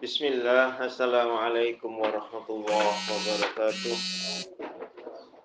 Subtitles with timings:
[0.00, 3.98] Bismillah, Assalamualaikum warahmatullahi wabarakatuh.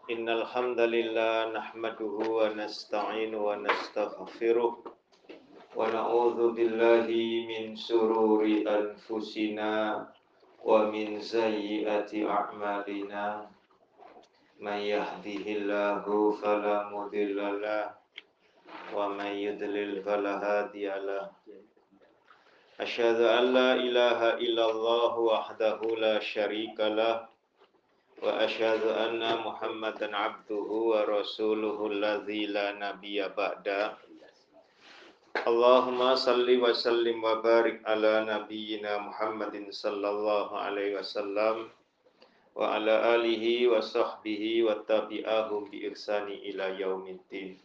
[0.08, 10.08] Innal hamdalillah nahmaduhu wa nasta'inu wa nastaghfiruh wa na'udzu billahi min sururi anfusina
[10.64, 13.52] wa min sayyiati a'malina.
[14.64, 17.92] May yahdihillahu fala mudhillalah
[18.96, 21.35] wa may yudlil fala hadiyalah.
[22.80, 27.24] أشهد أن لا إله إلا الله وحده لا شريك له
[28.24, 33.96] وأشهد أن محمدا عبده ورسوله الذي لا نبي بعده.
[35.48, 41.70] اللهم صل وسلم وبارك على نبينا محمد صلى الله عليه وسلم
[42.56, 47.65] وعلى آله وصحبه وتابعهم بإحسان إلى يوم الدين.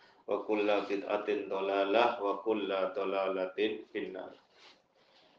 [0.27, 4.33] wa kulla bid'atin dolalah wa kulla dolalatin finnar.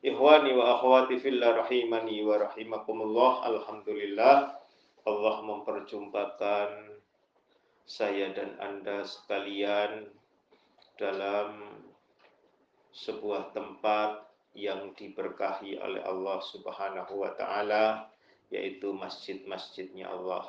[0.02, 3.46] Ikhwani wa akhwati fillah rahimani wa rahimakumullah.
[3.46, 4.58] Alhamdulillah
[5.06, 6.98] Allah memperjumpakan
[7.86, 10.10] saya dan Anda sekalian
[10.98, 11.78] dalam
[12.90, 14.26] sebuah tempat
[14.58, 18.10] yang diberkahi oleh Allah Subhanahu wa taala
[18.52, 20.44] yaitu masjid-masjidnya Allah.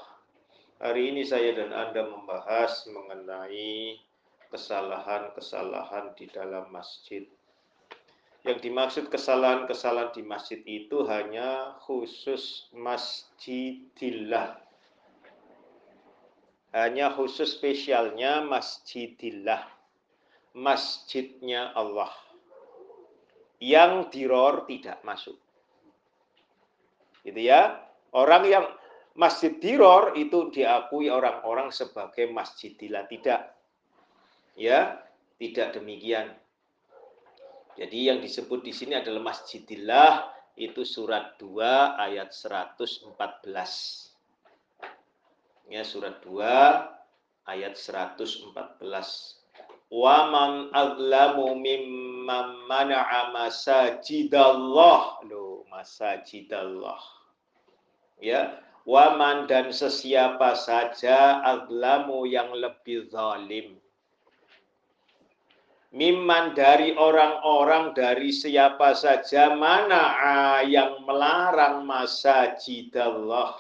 [0.84, 3.96] Hari ini saya dan Anda membahas mengenai
[4.54, 7.26] kesalahan-kesalahan di dalam masjid.
[8.46, 14.62] Yang dimaksud kesalahan-kesalahan di masjid itu hanya khusus masjidillah.
[16.70, 19.66] Hanya khusus spesialnya masjidillah.
[20.54, 22.14] Masjidnya Allah.
[23.58, 25.40] Yang diror tidak masuk.
[27.26, 27.82] Gitu ya.
[28.14, 28.70] Orang yang
[29.18, 33.08] masjid diror itu diakui orang-orang sebagai masjidillah.
[33.08, 33.63] Tidak
[34.54, 35.02] Ya,
[35.42, 36.34] tidak demikian.
[37.74, 43.18] Jadi yang disebut di sini adalah Masjidillah itu surat 2 ayat 114.
[45.74, 49.42] Ya, surat 2 ayat 114.
[49.90, 55.26] Wa man azlamu mimman mana'a masajidallah.
[55.26, 57.02] Loh, masajidallah.
[58.22, 63.83] Ya, waman dan sesiapa saja azlamu yang lebih zalim
[65.94, 70.10] Miman dari orang-orang dari siapa saja mana
[70.66, 73.54] yang melarang masajidallah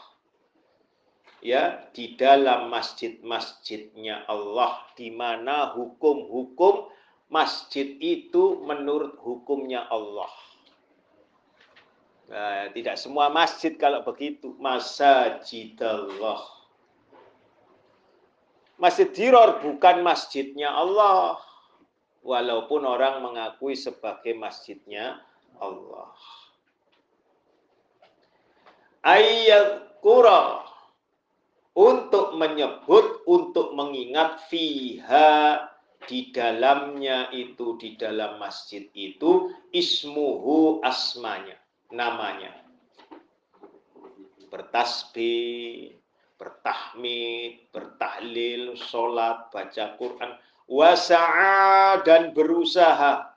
[1.45, 6.89] ya di dalam masjid-masjidnya Allah di mana hukum-hukum
[7.29, 10.33] masjid itu menurut hukumnya Allah.
[12.33, 16.41] Nah, tidak semua masjid kalau begitu masajidallah.
[18.81, 21.37] Masjid Diror bukan masjidnya Allah
[22.23, 25.19] walaupun orang mengakui sebagai masjidnya
[25.59, 26.11] Allah.
[29.03, 30.63] Ayat kura
[31.75, 35.67] untuk menyebut, untuk mengingat fiha
[36.07, 41.59] di dalamnya itu, di dalam masjid itu, ismuhu asmanya,
[41.91, 42.63] namanya.
[44.47, 45.97] Bertasbih,
[46.37, 50.31] bertahmid, bertahlil, sholat, baca Quran,
[50.67, 53.33] wasa'a dan berusaha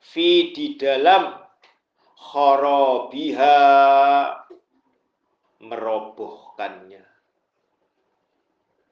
[0.00, 1.34] fi di dalam
[2.16, 3.58] kharabiha
[5.62, 7.04] merobohkannya.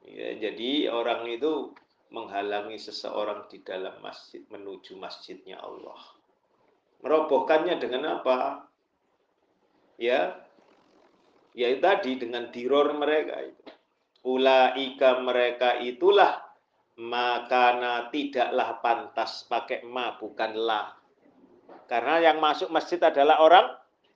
[0.05, 1.73] Ya, jadi orang itu
[2.13, 5.99] menghalangi seseorang di dalam masjid menuju masjidnya Allah.
[7.03, 8.69] Merobohkannya dengan apa?
[9.99, 10.39] Ya,
[11.57, 13.65] ya tadi dengan diror mereka itu.
[14.25, 16.44] Ulaika mereka itulah
[16.95, 20.95] makana tidaklah pantas pakai ma bukan la
[21.85, 23.67] Karena yang masuk masjid adalah orang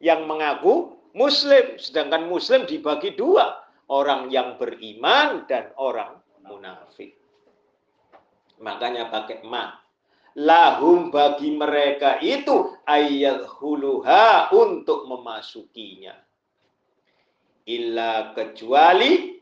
[0.01, 1.77] yang mengaku muslim.
[1.77, 3.61] Sedangkan muslim dibagi dua.
[3.89, 7.13] Orang yang beriman dan orang munafik.
[8.57, 9.77] Makanya pakai ma.
[10.37, 16.17] Lahum bagi mereka itu ayat huluha untuk memasukinya.
[17.69, 19.38] Illa kecuali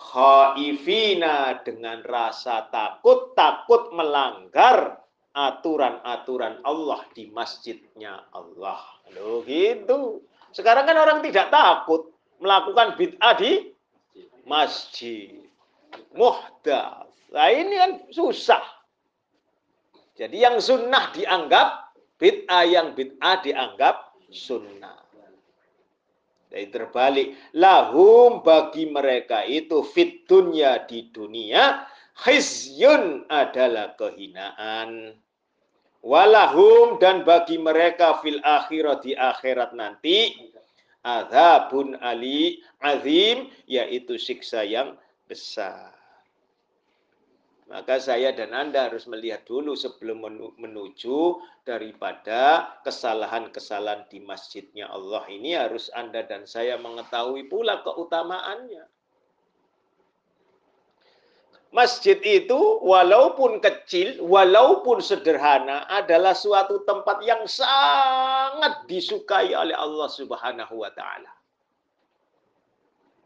[0.00, 4.98] khaifina dengan rasa takut, takut melanggar
[5.36, 8.80] aturan-aturan Allah di masjidnya Allah.
[9.14, 10.24] Loh gitu.
[10.50, 12.10] Sekarang kan orang tidak takut
[12.42, 13.70] melakukan bid'ah di
[14.48, 15.38] masjid.
[16.14, 17.06] Muhdas.
[17.30, 18.62] Nah ini kan susah.
[20.18, 25.09] Jadi yang sunnah dianggap bid'ah, yang bid'ah dianggap sunnah.
[26.50, 27.28] Jadi terbalik.
[27.54, 31.86] Lahum bagi mereka itu fit dunya di dunia.
[32.18, 35.14] Khizyun adalah kehinaan.
[36.00, 40.48] Walahum dan bagi mereka fil akhirat di akhirat nanti
[41.04, 44.96] azabun ali azim yaitu siksa yang
[45.28, 45.99] besar.
[47.70, 50.26] Maka saya dan Anda harus melihat dulu sebelum
[50.58, 58.90] menuju daripada kesalahan-kesalahan di masjidnya Allah ini harus Anda dan saya mengetahui pula keutamaannya.
[61.70, 70.74] Masjid itu walaupun kecil, walaupun sederhana adalah suatu tempat yang sangat disukai oleh Allah Subhanahu
[70.74, 71.30] wa taala.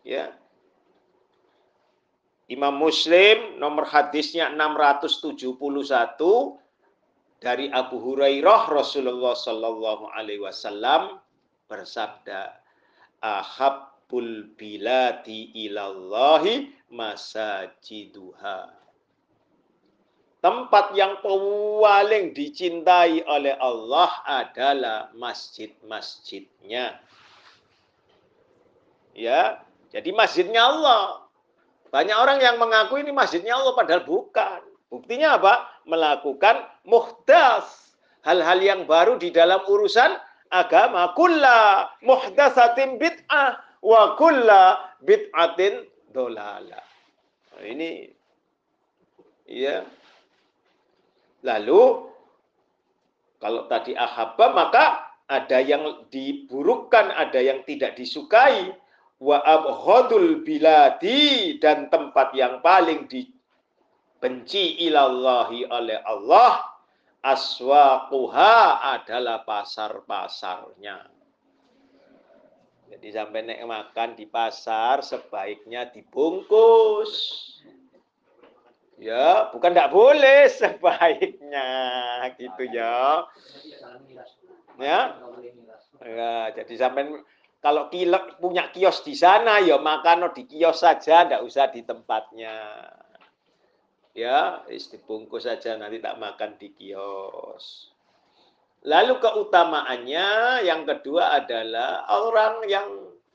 [0.05, 0.37] Ya.
[2.49, 5.57] Imam Muslim nomor hadisnya 671
[7.41, 11.21] dari Abu Hurairah Rasulullah Shallallahu alaihi wasallam
[11.69, 12.53] bersabda
[13.25, 18.85] ahabbul bilati ilallahi masajiduha
[20.45, 27.01] Tempat yang paling dicintai oleh Allah adalah masjid-masjidnya.
[29.17, 31.24] Ya, jadi masjidnya Allah.
[31.95, 34.67] Banyak orang yang mengaku ini masjidnya Allah padahal bukan.
[34.91, 35.71] Buktinya apa?
[35.87, 37.95] Melakukan muhdas.
[38.27, 40.19] Hal-hal yang baru di dalam urusan
[40.51, 41.15] agama.
[41.15, 46.83] Kulla muhdasatin bid'ah wa kulla bid'atin dolala.
[47.55, 48.11] Nah, ini
[49.47, 49.87] ya.
[51.47, 52.11] Lalu
[53.39, 54.85] kalau tadi ahabba maka
[55.31, 58.75] ada yang diburukkan, ada yang tidak disukai
[59.23, 66.75] wa abhadul biladi dan tempat yang paling dibenci ilallahi oleh Allah
[67.25, 71.09] aswaquha adalah pasar-pasarnya.
[72.95, 77.11] Jadi sampai naik makan di pasar sebaiknya dibungkus.
[79.01, 81.71] Ya, bukan tidak boleh sebaiknya
[82.39, 83.27] gitu ya.
[84.79, 85.01] Ya.
[86.05, 87.09] Ya, jadi sampai
[87.65, 87.89] kalau
[88.45, 92.61] punya kios di sana, ya makan di kios saja, tidak usah di tempatnya.
[94.13, 97.89] Ya, dibungkus saja, nanti tak makan di kios.
[98.85, 102.85] Lalu keutamaannya yang kedua adalah orang yang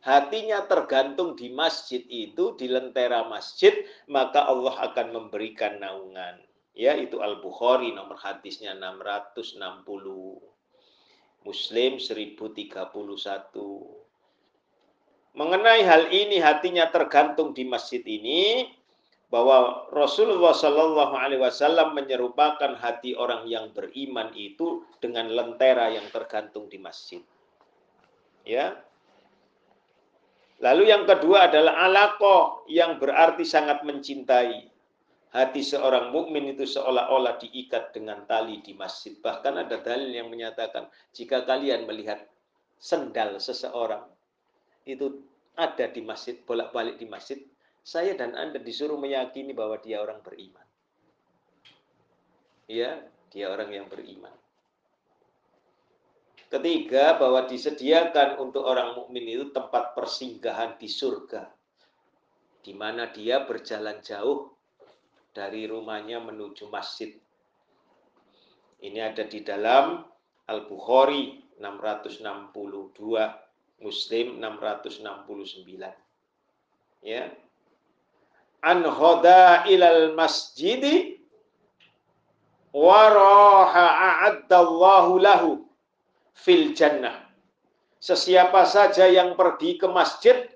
[0.05, 3.73] hatinya tergantung di masjid itu, di lentera masjid,
[4.05, 6.37] maka Allah akan memberikan naungan.
[6.77, 9.57] Ya, itu Al-Bukhari nomor hadisnya 660.
[11.41, 13.98] Muslim 1031.
[15.39, 18.67] Mengenai hal ini hatinya tergantung di masjid ini
[19.31, 26.67] bahwa Rasulullah Shallallahu Alaihi Wasallam menyerupakan hati orang yang beriman itu dengan lentera yang tergantung
[26.67, 27.23] di masjid.
[28.43, 28.83] Ya.
[30.59, 34.67] Lalu yang kedua adalah alaqoh yang berarti sangat mencintai.
[35.31, 39.15] Hati seorang mukmin itu seolah-olah diikat dengan tali di masjid.
[39.15, 42.27] Bahkan ada dalil yang menyatakan jika kalian melihat
[42.75, 44.03] sendal seseorang
[44.89, 45.21] itu
[45.59, 47.43] ada di masjid, bolak-balik di masjid,
[47.83, 50.63] saya dan Anda disuruh meyakini bahwa dia orang beriman.
[52.71, 54.31] Ya, dia orang yang beriman.
[56.49, 61.45] Ketiga, bahwa disediakan untuk orang mukmin itu tempat persinggahan di surga.
[62.63, 64.49] Di mana dia berjalan jauh
[65.35, 67.13] dari rumahnya menuju masjid.
[68.79, 70.01] Ini ada di dalam
[70.49, 73.48] Al-Bukhari 662
[73.79, 75.03] Muslim 669.
[77.03, 77.31] Ya.
[78.59, 81.23] An hoda ilal masjidi
[82.75, 85.49] waraha a'addallahu lahu
[86.35, 87.27] fil jannah.
[87.99, 90.47] Sesiapa saja yang pergi ke masjid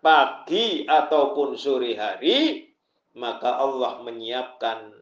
[0.00, 2.72] pagi ataupun sore hari,
[3.12, 4.92] maka Allah menyiapkan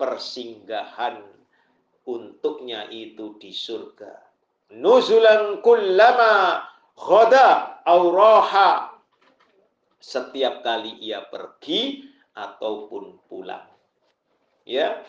[0.00, 1.20] persinggahan
[2.08, 4.12] untuknya itu di surga.
[4.72, 6.64] Nuzulan kullama
[6.96, 8.94] khoda auraha.
[10.04, 12.04] Setiap kali ia pergi
[12.36, 13.64] ataupun pulang.
[14.68, 15.00] Ya.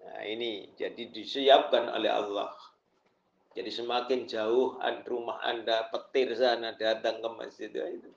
[0.00, 2.52] Nah, ini jadi disiapkan oleh Allah.
[3.54, 8.10] Jadi semakin jauh rumah Anda, petir sana datang ke masjid itu.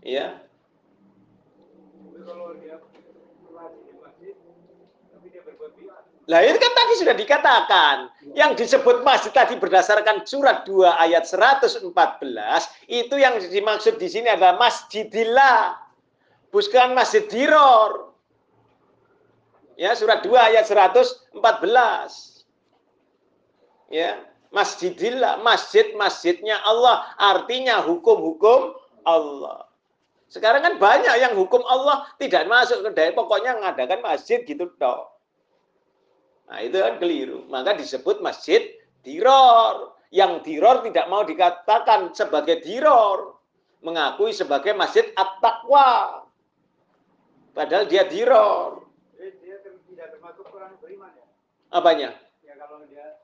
[0.00, 0.40] Ya.
[2.20, 2.78] kalau dia
[6.30, 7.96] Nah itu kan tadi sudah dikatakan.
[8.38, 11.82] Yang disebut masjid tadi berdasarkan surat 2 ayat 114.
[12.86, 15.74] Itu yang dimaksud di sini adalah masjidillah.
[16.54, 18.14] Bukan masjid diror.
[19.74, 21.34] Ya, surat 2 ayat 114.
[23.90, 24.22] Ya,
[24.54, 27.10] masjidillah, masjid-masjidnya Allah.
[27.18, 29.66] Artinya hukum-hukum Allah.
[30.30, 35.09] Sekarang kan banyak yang hukum Allah tidak masuk ke daerah, pokoknya mengadakan masjid gitu toh.
[36.50, 37.46] Nah, itu kan keliru.
[37.46, 38.74] Maka disebut masjid
[39.06, 39.94] diror.
[40.10, 43.38] Yang diror tidak mau dikatakan sebagai diror.
[43.86, 46.26] Mengakui sebagai masjid at-taqwa.
[47.54, 48.82] Padahal dia diror.
[49.14, 51.26] Dia tidak termasuk orang beriman ya?
[51.70, 52.10] Apanya?
[52.42, 53.22] Ya kalau dia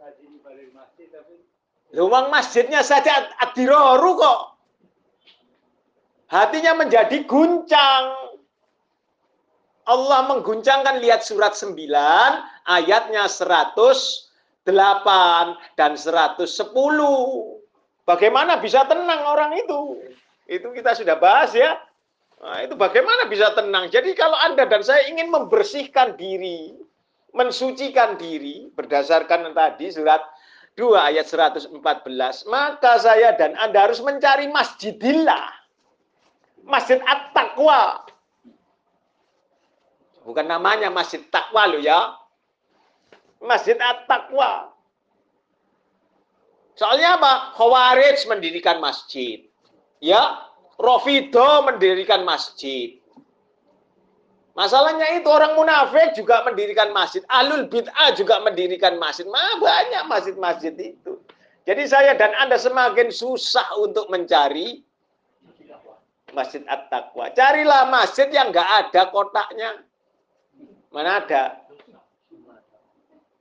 [0.00, 1.44] rajin ibadah masjid tapi
[1.92, 4.40] Luang masjidnya saja ad-diroru kok.
[6.32, 8.31] Hatinya menjadi guncang.
[9.92, 11.76] Allah mengguncangkan lihat surat 9
[12.64, 14.64] ayatnya 108
[15.76, 16.48] dan 110.
[18.08, 20.00] Bagaimana bisa tenang orang itu?
[20.48, 21.76] Itu kita sudah bahas ya.
[22.42, 23.86] Nah, itu bagaimana bisa tenang?
[23.92, 26.74] Jadi kalau Anda dan saya ingin membersihkan diri,
[27.30, 30.24] mensucikan diri berdasarkan tadi surat
[30.74, 31.70] 2 ayat 114,
[32.48, 35.62] maka saya dan Anda harus mencari masjidillah.
[36.66, 38.06] Masjid At-Taqwa
[40.22, 42.14] Bukan namanya Masjid Takwa lo ya.
[43.42, 44.70] Masjid At-Taqwa.
[46.78, 47.58] Soalnya apa?
[47.58, 49.42] Khawarij mendirikan masjid.
[49.98, 50.46] Ya,
[50.78, 53.02] Rofido mendirikan masjid.
[54.52, 57.24] Masalahnya itu orang munafik juga mendirikan masjid.
[57.32, 59.24] Alul bid'ah juga mendirikan masjid.
[59.24, 61.18] Ma, banyak masjid-masjid itu.
[61.64, 64.82] Jadi saya dan Anda semakin susah untuk mencari
[66.34, 67.30] masjid at-taqwa.
[67.32, 69.82] Carilah masjid yang nggak ada kotaknya.
[70.92, 71.58] Mana ada?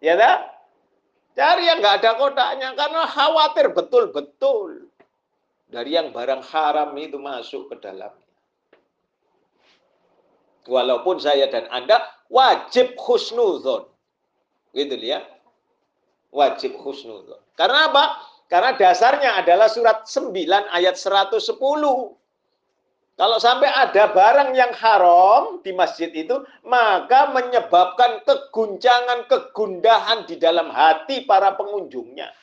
[0.01, 0.37] Ya tak?
[1.35, 4.91] Cari yang nggak ada kotaknya karena khawatir betul-betul
[5.71, 8.27] dari yang barang haram itu masuk ke dalamnya.
[10.67, 13.87] Walaupun saya dan Anda wajib khusnuzon.
[14.75, 15.23] Gitu ya.
[16.29, 17.39] Wajib khusnuzon.
[17.55, 18.19] Karena apa?
[18.51, 20.35] Karena dasarnya adalah surat 9
[20.75, 21.39] ayat 110.
[23.21, 30.73] Kalau sampai ada barang yang haram di masjid itu, maka menyebabkan keguncangan, kegundahan di dalam
[30.73, 32.33] hati para pengunjungnya.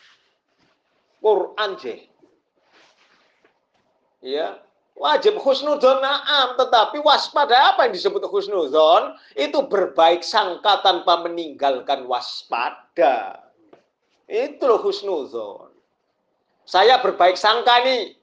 [1.18, 1.99] Quran je.
[4.23, 4.62] Ya,
[4.94, 9.18] wajib husnudon na'am, tetapi waspada apa yang disebut husnudon?
[9.35, 13.50] Itu berbaik sangka tanpa meninggalkan waspada.
[14.30, 15.75] Itu loh husnudon.
[16.70, 18.17] Saya berbaik sangka nih,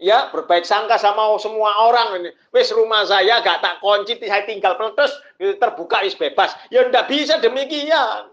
[0.00, 2.30] ya berbaik sangka sama semua orang ini.
[2.50, 6.56] Wis rumah saya gak tak kunci, saya tinggal peletus, terbuka is bebas.
[6.72, 8.32] Ya ndak bisa demikian.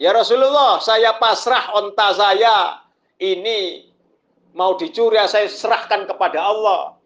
[0.00, 2.80] Ya Rasulullah, saya pasrah onta saya.
[3.20, 3.84] Ini
[4.56, 6.96] mau dicuri, saya serahkan kepada Allah.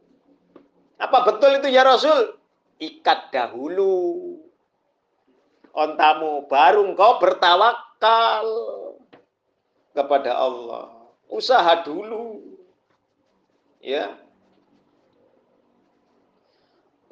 [1.02, 2.38] Apa betul itu ya Rasul?
[2.78, 4.38] Ikat dahulu
[5.74, 8.46] ontamu, baru engkau bertawakal
[9.90, 10.93] kepada Allah
[11.28, 12.40] usaha dulu.
[13.84, 14.16] Ya.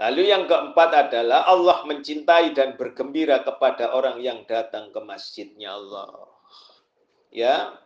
[0.01, 6.27] Lalu yang keempat adalah Allah mencintai dan bergembira kepada orang yang datang ke masjidnya Allah.
[7.31, 7.79] Ya.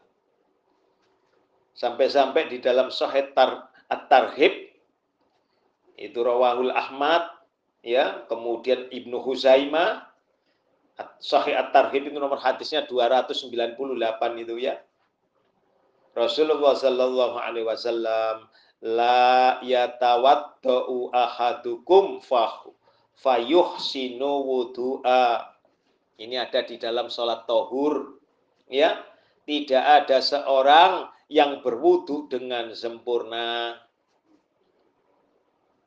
[1.77, 3.37] Sampai-sampai di dalam Sahih
[3.93, 4.55] At-Tarhib
[5.97, 7.29] itu Rawahul Ahmad
[7.85, 10.09] ya, kemudian Ibnu Huzaimah
[11.21, 14.81] Sahih At-Tarhib itu nomor hadisnya 298 itu ya.
[16.17, 18.49] Rasulullah Sallallahu Alaihi Wasallam
[18.81, 22.73] la yatawaddau ahadukum fahu
[23.21, 25.53] fayuhsinu wudu'a.
[26.17, 28.17] Ini ada di dalam sholat tohur.
[28.73, 29.05] Ya,
[29.45, 33.77] tidak ada seorang yang berwudu dengan sempurna.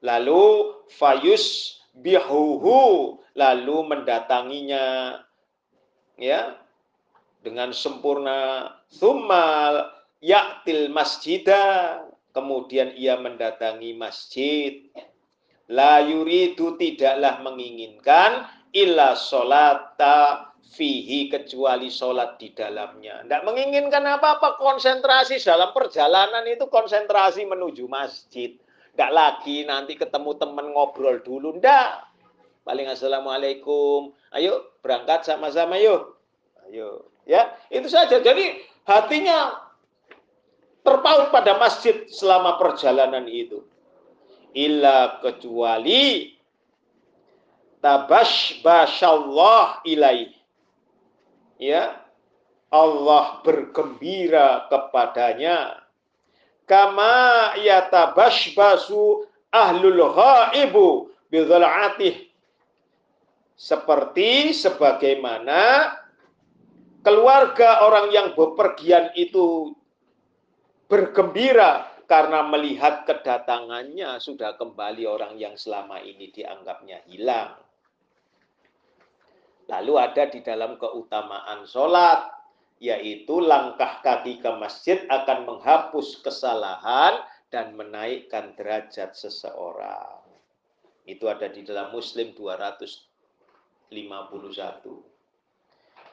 [0.05, 5.17] Lalu fayus bihuhu lalu mendatanginya
[6.15, 6.55] ya
[7.41, 8.69] dengan sempurna.
[8.87, 14.87] Sumal yaktil masjidah, kemudian ia mendatangi masjid.
[15.69, 23.25] La yuridu tidaklah menginginkan illa solata fihi kecuali sholat di dalamnya.
[23.25, 28.53] Tidak menginginkan apa-apa konsentrasi dalam perjalanan itu konsentrasi menuju masjid.
[28.93, 31.57] Tidak lagi nanti ketemu teman ngobrol dulu.
[31.57, 31.89] Tidak.
[32.65, 34.13] Paling assalamualaikum.
[34.33, 36.17] Ayo berangkat sama-sama yuk.
[36.69, 37.09] Ayo.
[37.29, 38.21] Ya itu saja.
[38.21, 39.68] Jadi hatinya
[40.89, 43.61] terpaut pada masjid selama perjalanan itu.
[44.57, 46.33] Illa kecuali
[47.77, 50.33] tabash basyallah ilaih.
[51.61, 51.93] Ya
[52.73, 55.85] Allah bergembira kepadanya.
[56.65, 62.33] Kama yatabashbasu ahlul ghaibu bidhal'atih.
[63.53, 65.93] Seperti sebagaimana
[67.05, 69.77] keluarga orang yang bepergian itu
[70.89, 77.53] bergembira karena melihat kedatangannya sudah kembali orang yang selama ini dianggapnya hilang.
[79.69, 82.25] Lalu ada di dalam keutamaan sholat,
[82.81, 87.21] yaitu langkah kaki ke masjid akan menghapus kesalahan
[87.53, 90.25] dan menaikkan derajat seseorang.
[91.05, 95.08] Itu ada di dalam Muslim 251.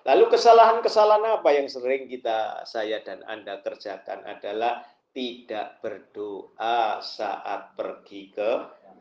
[0.06, 8.30] Lalu kesalahan-kesalahan apa yang sering kita, saya dan Anda kerjakan adalah tidak berdoa saat pergi
[8.30, 8.50] ke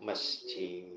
[0.01, 0.89] masjid.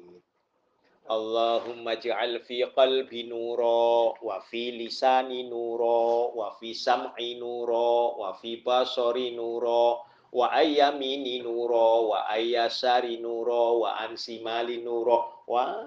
[1.09, 8.61] Allahumma ja'al fi qalbi nuro wa fi lisani nuro wa fi sam'i nuro wa fi
[8.65, 15.85] basari nuro wa ayyamini nuro wa ayyasari nuro wa ansimali nuro wa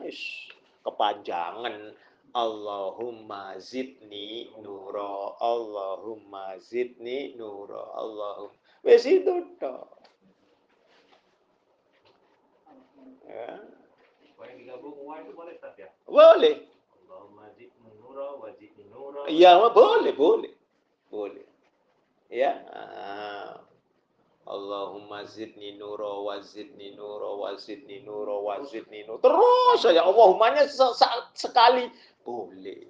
[0.81, 1.93] kepanjangan
[2.33, 9.87] Allahumma zidni nuro Allahumma zidni nuro Allahumma wes itu toh
[13.27, 13.59] ya
[14.41, 15.85] Boleh Ustaz ya?
[16.09, 16.65] Boleh.
[20.17, 20.53] Boleh,
[21.13, 21.45] boleh.
[22.33, 22.57] Ya.
[22.73, 23.61] Ah.
[24.51, 29.21] Allahumma zidni nura wa zidni nura wa zidni nura wa zidni nura.
[29.23, 30.67] Terus saja Allahumma-nya
[31.37, 31.87] sekali
[32.23, 32.87] boleh.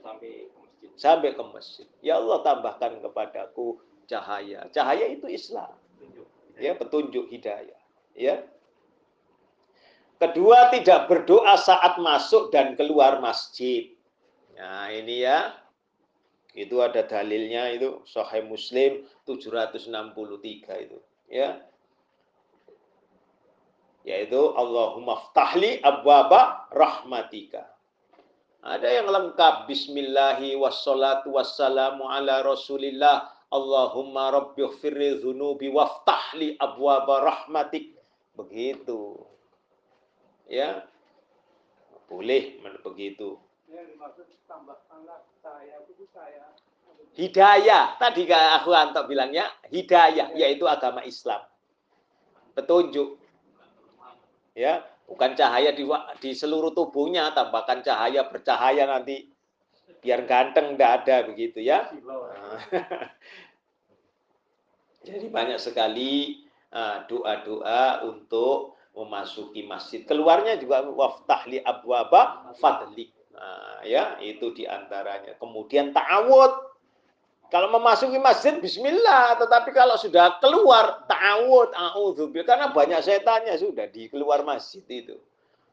[0.00, 0.90] Sampai ke masjid.
[0.96, 1.88] Sampai ke masjid.
[2.00, 4.68] Ya Allah tambahkan kepadaku cahaya.
[4.70, 5.72] Cahaya itu Islam.
[6.54, 7.80] Ya, petunjuk hidayah.
[8.14, 8.46] Ya.
[10.22, 13.90] Kedua, tidak berdoa saat masuk dan keluar masjid.
[14.54, 15.58] Nah, ini ya.
[16.54, 21.58] Itu ada dalilnya itu Sahih Muslim 763 itu, ya.
[24.06, 27.73] Yaitu Allahumma ftahli abwaba rahmatika.
[28.64, 29.68] Ada yang lengkap.
[29.68, 33.28] Bismillahi wassalatu wassalamu ala rasulillah.
[33.52, 37.92] Allahumma rabbighfirli dzunubi waftahli abwaba rahmatik.
[38.32, 39.20] Begitu.
[40.48, 40.88] Ya.
[42.08, 43.36] Boleh begitu.
[47.20, 48.00] Hidayah.
[48.00, 51.44] Tadi aku antok bilangnya hidayah yaitu agama Islam.
[52.56, 53.20] Petunjuk.
[54.56, 55.84] Ya bukan cahaya di,
[56.20, 59.28] di seluruh tubuhnya tambahkan cahaya bercahaya nanti
[60.00, 61.84] biar ganteng tidak ada begitu ya
[65.06, 70.06] jadi banyak sekali ah, doa-doa untuk memasuki masjid.
[70.06, 73.10] Keluarnya juga waftahli abwaba fadli.
[73.34, 75.34] Nah, ya, itu di antaranya.
[75.36, 76.73] Kemudian ta'awud.
[77.52, 79.40] Kalau memasuki masjid, bismillah.
[79.40, 82.46] Tetapi kalau sudah keluar, ta'awud, a'udzubillah.
[82.46, 85.16] Karena banyak setannya sudah di keluar masjid itu.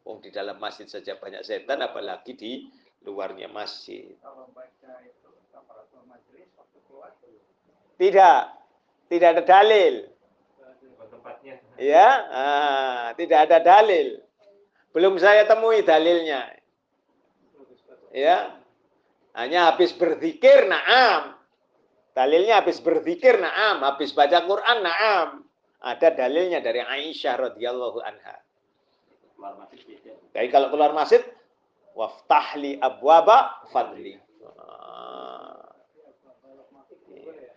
[0.06, 2.52] Oh, di dalam masjid saja banyak setan, apalagi di
[3.06, 4.14] luarnya masjid.
[7.98, 8.42] Tidak.
[9.12, 10.12] Tidak ada dalil
[11.22, 11.56] tempatnya.
[11.78, 14.18] Ya, ah, tidak ada dalil.
[14.92, 16.50] Belum saya temui dalilnya.
[18.12, 18.58] Ya,
[19.38, 21.38] hanya habis berzikir, naam.
[22.12, 23.84] Dalilnya habis berzikir, naam.
[23.88, 25.48] Habis baca Quran, naam.
[25.82, 28.38] Ada dalilnya dari Aisyah radhiyallahu anha.
[30.32, 31.26] Jadi kalau keluar masjid,
[31.98, 34.22] waftahli abwaba fadli.
[34.62, 35.74] Ah.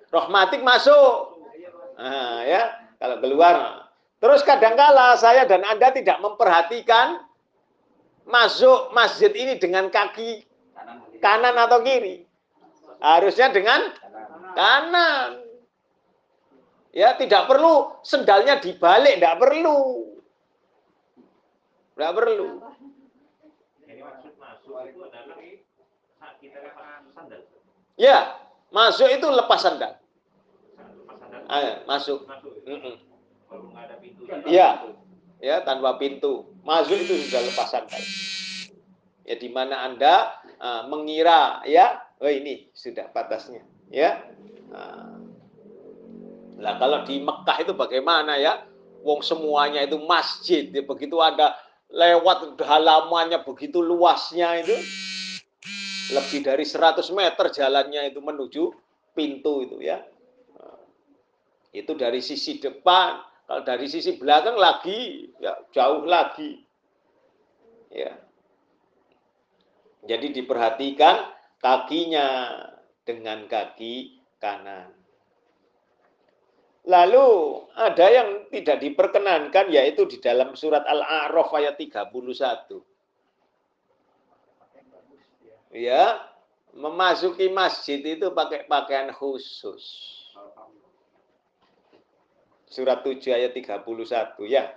[0.09, 1.45] Rahmatik masuk.
[2.01, 2.63] Nah, ya,
[2.97, 3.87] kalau keluar.
[4.25, 7.29] Terus kadangkala saya dan Anda tidak memperhatikan
[8.25, 10.49] masuk masjid ini dengan kaki
[11.21, 12.25] kanan atau kiri.
[13.05, 13.93] Harusnya dengan
[14.55, 15.43] kanan.
[16.95, 19.79] Ya, tidak perlu sendalnya dibalik, tidak perlu.
[21.99, 22.49] Tidak perlu.
[27.99, 28.39] Ya,
[28.71, 29.99] masuk itu lepas sandal.
[31.51, 32.27] Ah, masuk.
[34.47, 34.87] Iya.
[35.43, 36.47] Ya, tanpa pintu.
[36.63, 38.03] Masuk itu sudah lepas sandal.
[39.25, 44.25] Ya di mana Anda uh, mengira ya, oh ini sudah batasnya, ya.
[44.73, 45.21] Nah,
[46.81, 48.65] kalau di Mekah itu bagaimana ya?
[49.05, 51.53] Wong semuanya itu masjid, ya, begitu ada
[51.93, 54.73] lewat halamannya begitu luasnya itu
[56.17, 58.73] lebih dari 100 meter jalannya itu menuju
[59.13, 60.01] pintu itu ya.
[60.57, 60.81] Nah,
[61.77, 66.65] itu dari sisi depan, kalau dari sisi belakang lagi ya jauh lagi.
[67.93, 68.17] Ya.
[70.05, 71.29] Jadi diperhatikan
[71.61, 72.57] kakinya
[73.05, 74.93] dengan kaki kanan.
[76.85, 77.25] Lalu
[77.81, 82.85] ada yang tidak diperkenankan yaitu di dalam surat Al-A'raf ayat 31.
[85.73, 86.21] Ya,
[86.77, 90.13] memasuki masjid itu pakai pakaian khusus.
[92.69, 94.77] Surat 7 ayat 31 ya.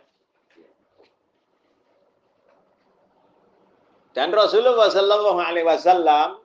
[4.15, 6.41] Dan Rasulullah Shallallahu Alaihi Wasallam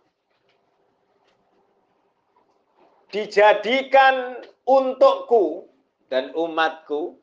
[3.12, 5.68] dijadikan untukku
[6.08, 7.20] dan umatku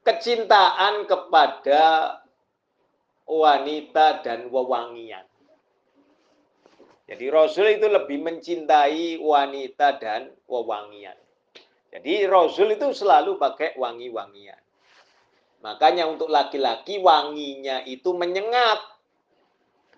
[0.00, 2.16] kecintaan kepada
[3.28, 5.26] wanita dan wewangian.
[7.06, 11.14] Jadi Rasul itu lebih mencintai wanita dan wewangian.
[11.90, 14.58] Jadi Rasul itu selalu pakai wangi-wangian.
[15.62, 18.95] Makanya untuk laki-laki wanginya itu menyengat.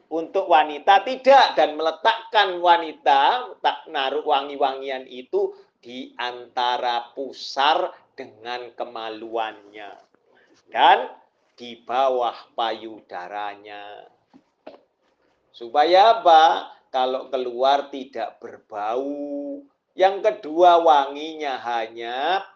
[0.08, 5.52] Untuk wanita tidak dan meletakkan wanita tak naruh wangi-wangian itu
[5.84, 9.92] di antara pusar dengan kemaluannya
[10.72, 11.12] dan
[11.60, 14.08] di bawah payudaranya.
[15.52, 16.72] Supaya apa?
[16.88, 19.60] Kalau keluar tidak berbau.
[19.92, 22.46] Yang kedua wanginya hanya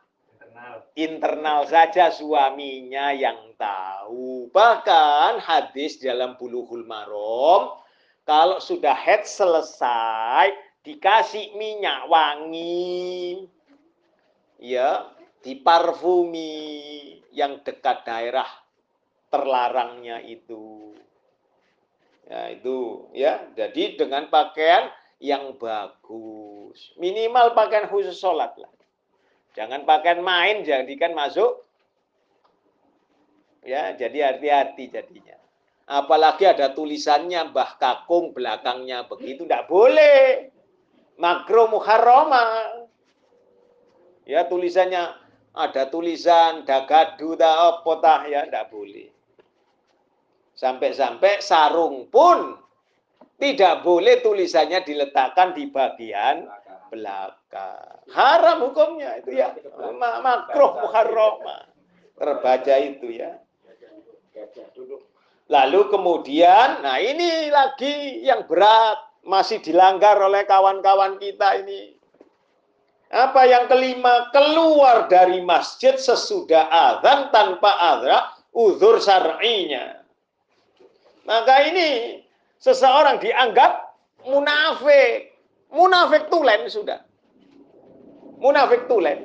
[0.95, 4.51] internal saja suaminya yang tahu.
[4.53, 7.79] Bahkan hadis dalam buluhul marom,
[8.23, 13.47] kalau sudah head selesai, dikasih minyak wangi,
[14.63, 15.11] ya,
[15.43, 16.55] diparfumi
[17.35, 18.47] yang dekat daerah
[19.33, 20.95] terlarangnya itu.
[22.29, 23.51] Ya, itu ya.
[23.59, 26.95] Jadi dengan pakaian yang bagus.
[26.99, 28.71] Minimal pakaian khusus sholat lah.
[29.53, 31.61] Jangan pakai main, jadikan masuk.
[33.63, 35.39] Ya, jadi hati-hati jadinya.
[35.87, 40.49] Apalagi ada tulisannya Mbah Kakung belakangnya begitu, tidak boleh.
[41.21, 42.43] Makro muharrama.
[44.25, 45.15] Ya, tulisannya
[45.53, 49.13] ada tulisan dagadu ta apa tah ya, tidak boleh.
[50.57, 52.57] Sampai-sampai sarung pun
[53.37, 56.47] tidak boleh tulisannya diletakkan di bagian
[56.93, 58.05] belakang.
[58.13, 59.57] Haram hukumnya itu ya.
[59.97, 61.41] Makruh muharram.
[62.21, 63.41] Terbaca itu ya.
[65.49, 69.01] Lalu kemudian, nah ini lagi yang berat.
[69.23, 71.95] Masih dilanggar oleh kawan-kawan kita ini.
[73.07, 74.35] Apa yang kelima?
[74.35, 80.03] Keluar dari masjid sesudah azan tanpa azra uzur syar'inya.
[81.23, 82.19] Maka ini
[82.59, 83.95] seseorang dianggap
[84.27, 85.32] munafik.
[85.73, 87.01] Munafik tulen sudah.
[88.37, 89.25] Munafik tulen.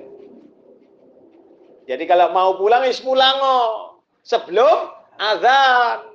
[1.88, 4.00] Jadi kalau mau pulang, is pulang oh.
[4.24, 6.08] Sebelum azan.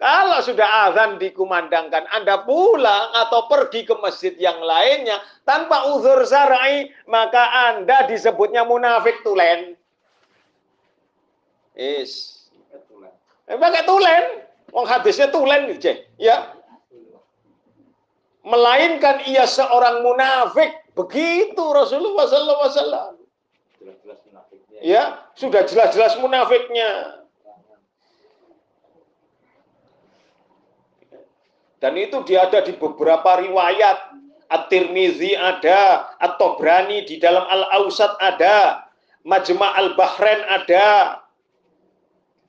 [0.00, 6.88] Kalau sudah azan dikumandangkan, Anda pulang atau pergi ke masjid yang lainnya tanpa uzur syar'i,
[7.04, 9.76] maka Anda disebutnya munafik tulen.
[11.76, 12.42] Is.
[13.46, 14.24] Eh, pakai tulen.
[14.70, 15.74] Wong hadisnya tulen,
[16.16, 16.59] ya
[18.44, 20.72] melainkan ia seorang munafik.
[20.96, 23.16] Begitu Rasulullah SAW.
[24.80, 27.20] Ya, sudah jelas-jelas munafiknya.
[31.80, 34.20] Dan itu dia ada di beberapa riwayat.
[34.50, 38.82] At-Tirmizi ada, At-Tobrani di dalam Al-Ausat ada,
[39.22, 41.22] Majma' Al-Bahrain ada.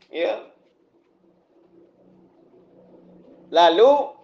[0.10, 0.41] Ya.
[3.54, 4.17] Lalu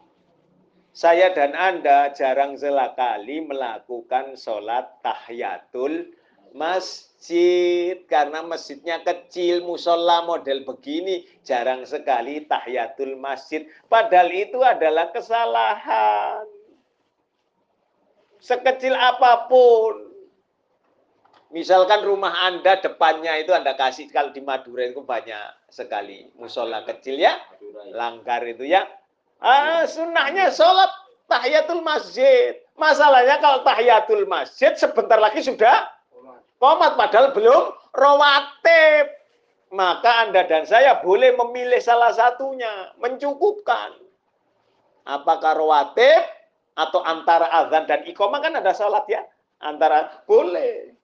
[0.98, 6.10] saya dan Anda jarang sekali melakukan sholat tahiyatul
[6.58, 8.02] masjid.
[8.10, 13.70] Karena masjidnya kecil musola model begini jarang sekali tahiyatul masjid.
[13.86, 16.50] Padahal itu adalah kesalahan.
[18.42, 20.02] Sekecil apa pun.
[21.54, 27.22] Misalkan rumah anda depannya itu anda kasih kalau di Madura itu banyak sekali musola kecil
[27.22, 27.38] ya.
[27.94, 28.97] Langgar itu ya
[29.38, 30.90] Ah, sunnahnya sholat
[31.30, 32.58] tahiyatul masjid.
[32.78, 35.90] Masalahnya kalau tahiyatul masjid sebentar lagi sudah
[36.58, 39.14] komat padahal belum rawatib.
[39.68, 44.00] maka Anda dan saya boleh memilih salah satunya, mencukupkan.
[45.04, 46.24] Apakah rawatib
[46.80, 49.28] atau antara azan dan iqamah kan ada salat ya?
[49.60, 50.96] Antara boleh.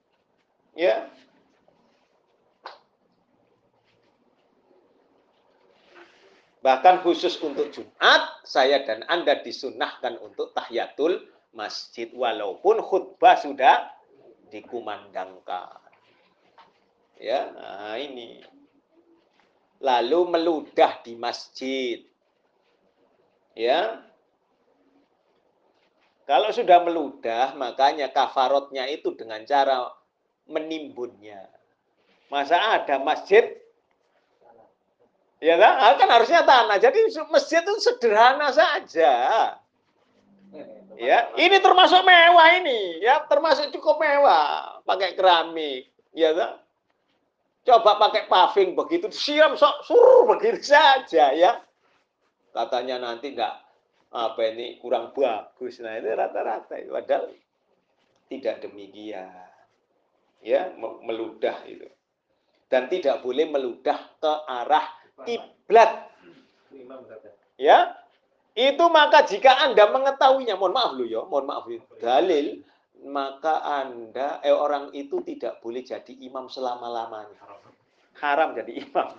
[0.72, 1.04] Ya.
[6.64, 11.20] Bahkan khusus untuk Jumat, saya dan Anda disunahkan untuk tahiyatul
[11.52, 12.08] masjid.
[12.16, 13.92] Walaupun khutbah sudah
[14.48, 15.76] dikumandangkan.
[17.20, 18.40] Ya, nah ini.
[19.84, 22.00] Lalu meludah di masjid.
[23.52, 24.00] Ya.
[26.24, 29.92] Kalau sudah meludah, makanya kafarotnya itu dengan cara
[30.48, 31.44] menimbunnya.
[32.32, 33.52] Masa ada masjid
[35.44, 35.74] Ya kan?
[35.76, 36.80] Ah, kan harusnya tanah.
[36.80, 39.12] Jadi masjid itu sederhana saja.
[40.94, 46.62] Ya, ini termasuk mewah ini, ya, termasuk cukup mewah, pakai keramik, ya kan?
[47.66, 51.58] Coba pakai paving begitu, siram sok suruh begitu saja, ya.
[52.54, 53.58] Katanya nanti enggak
[54.14, 55.82] apa ini kurang bagus.
[55.82, 57.34] Nah, itu rata-rata padahal
[58.30, 59.34] tidak demikian.
[60.46, 61.90] Ya, meludah itu.
[62.70, 66.10] Dan tidak boleh meludah ke arah kiblat.
[67.54, 67.94] Ya,
[68.58, 72.62] itu maka jika Anda mengetahuinya, mohon maaf lu ya, mohon maaf ya, dalil,
[73.06, 77.38] maka Anda, eh orang itu tidak boleh jadi imam selama-lamanya.
[78.18, 79.18] Haram jadi imam.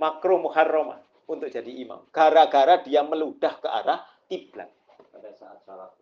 [0.00, 2.00] Makruh muharramah untuk jadi imam.
[2.08, 4.72] Gara-gara dia meludah ke arah kiblat.
[5.12, 5.92] Pada saat salat.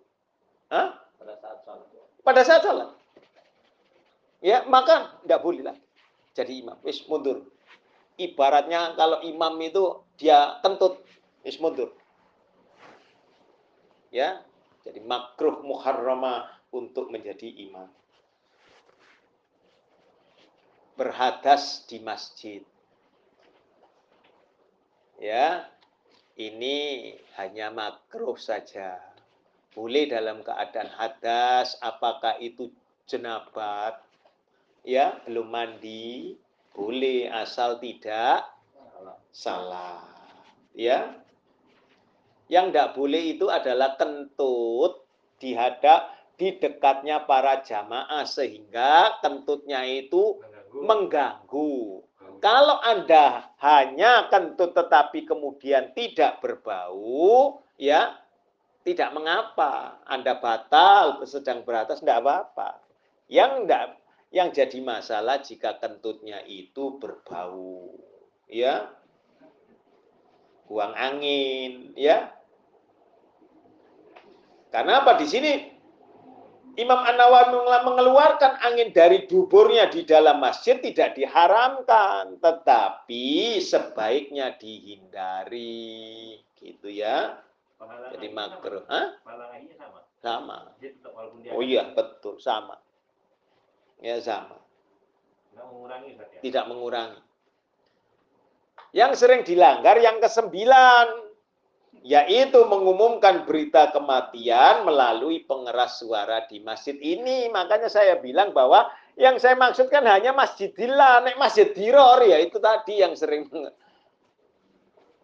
[0.70, 0.88] Hah?
[1.18, 1.86] Pada saat salat.
[2.22, 2.90] Pada saat salat.
[4.38, 5.76] Ya, maka tidak boleh lah
[6.38, 6.78] jadi imam.
[6.86, 7.42] Wis mundur
[8.18, 10.98] ibaratnya kalau imam itu dia kentut,
[11.46, 11.94] is mundur.
[14.10, 14.42] Ya,
[14.82, 17.88] jadi makruh muharrama untuk menjadi imam.
[20.98, 22.66] Berhadas di masjid.
[25.22, 25.70] Ya,
[26.34, 28.98] ini hanya makruh saja.
[29.74, 32.66] Boleh dalam keadaan hadas, apakah itu
[33.06, 34.02] jenabat,
[34.82, 36.34] ya belum mandi,
[36.78, 38.46] boleh asal tidak
[39.34, 40.06] salah.
[40.78, 41.18] Ya.
[42.46, 45.02] Yang tidak boleh itu adalah kentut
[45.42, 50.38] di hadap di dekatnya para jamaah sehingga kentutnya itu
[50.70, 50.86] mengganggu.
[50.86, 51.74] mengganggu.
[52.38, 58.14] Kalau Anda hanya kentut tetapi kemudian tidak berbau, ya
[58.86, 59.98] tidak mengapa.
[60.06, 62.78] Anda batal sedang beratas tidak apa-apa.
[63.26, 63.84] Yang tidak
[64.28, 67.96] yang jadi masalah jika kentutnya itu berbau,
[68.44, 68.92] ya,
[70.68, 72.28] buang angin, ya.
[74.68, 75.52] Karena apa di sini
[76.76, 77.56] Imam An-Nawawi
[77.88, 87.40] mengeluarkan angin dari duburnya di dalam masjid tidak diharamkan, tetapi sebaiknya dihindari, gitu ya.
[88.12, 89.16] Jadi makruh, Hah?
[90.20, 90.76] Sama.
[91.56, 92.76] Oh iya, betul, sama
[94.02, 94.58] ya sama.
[95.52, 96.40] Tidak mengurangi, ya?
[96.42, 97.20] Tidak mengurangi.
[98.94, 101.06] Yang sering dilanggar yang kesembilan,
[102.06, 107.50] yaitu mengumumkan berita kematian melalui pengeras suara di masjid ini.
[107.52, 113.02] Makanya saya bilang bahwa yang saya maksudkan hanya masjidillah, nek masjid diror ya itu tadi
[113.02, 113.50] yang sering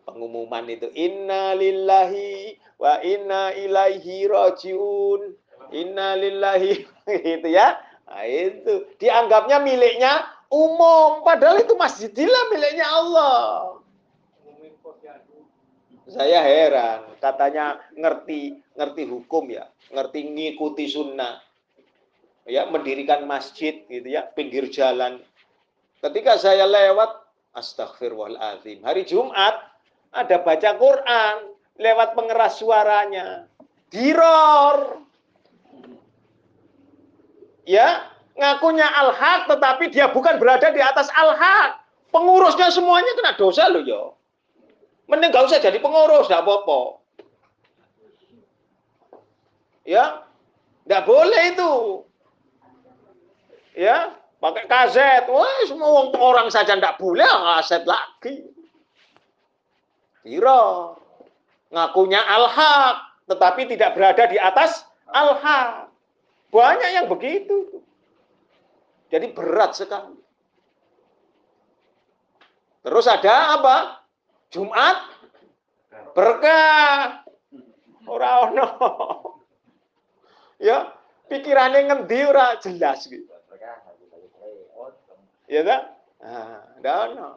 [0.05, 5.33] pengumuman itu inna lillahi wa inna ilaihi rajiun
[5.73, 6.85] inna lillahi
[7.25, 8.89] gitu ya Nah, itu.
[9.01, 13.35] Dianggapnya miliknya umum, padahal itu masjidillah miliknya Allah.
[16.05, 21.41] Saya heran, katanya ngerti ngerti hukum ya, ngerti ngikuti sunnah,
[22.45, 25.25] ya mendirikan masjid gitu ya, pinggir jalan.
[26.05, 27.25] Ketika saya lewat,
[27.57, 29.57] astagfirullahaladzim, hari Jumat
[30.13, 31.37] ada baca Quran
[31.81, 33.49] lewat pengeras suaranya,
[33.89, 35.04] diror,
[37.65, 41.81] ya ngakunya al-haq tetapi dia bukan berada di atas al-haq.
[42.15, 44.15] Pengurusnya semuanya kena dosa loh ya.
[45.11, 47.05] Mending gak usah jadi pengurus, gak apa-apa.
[49.85, 50.25] Ya,
[50.89, 51.73] nggak boleh itu.
[53.77, 55.29] Ya, pakai kaset.
[55.29, 58.49] Wah, semua orang saja nggak boleh kaset lagi.
[60.25, 60.97] Kira
[61.69, 62.97] ngakunya al-haq,
[63.29, 65.84] tetapi tidak berada di atas al-haq.
[66.55, 67.83] Banyak yang begitu.
[69.11, 70.15] Jadi berat sekali.
[72.87, 74.07] Terus ada apa?
[74.55, 74.97] Jumat
[76.15, 77.27] berkah.
[78.07, 78.67] Ora ono.
[80.63, 80.95] Ya,
[81.27, 83.27] pikirannya ngendi ora jelas gitu.
[85.51, 85.91] Ya?
[86.23, 87.29] Nah, tidak ada.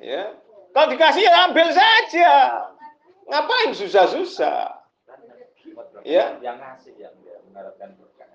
[0.00, 0.32] Ya,
[0.72, 2.32] kalau dikasih ya ambil saja.
[3.30, 4.74] Ngapain susah-susah?
[6.02, 6.34] Ya.
[6.42, 8.28] Yang ngasih yang dia mengharapkan berkah.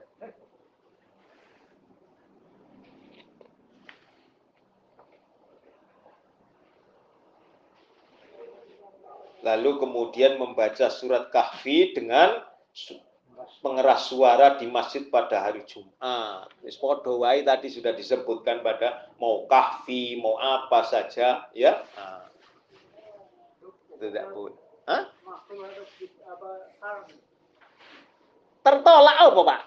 [9.46, 12.42] Lalu kemudian membaca surat kahfi dengan
[13.62, 16.50] pengeras suara di masjid pada hari Jumat.
[16.66, 21.86] Wis wae tadi sudah disebutkan pada mau kahfi, mau apa saja, ya.
[21.94, 22.26] Nah.
[24.02, 24.58] Tidak boleh.
[24.86, 25.14] Hah?
[28.66, 29.62] Tertolak apa, Pak?